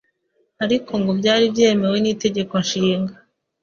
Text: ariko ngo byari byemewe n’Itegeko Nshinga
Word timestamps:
ariko 0.63 0.91
ngo 1.01 1.11
byari 1.19 1.45
byemewe 1.53 1.97
n’Itegeko 2.01 2.53
Nshinga 2.63 3.13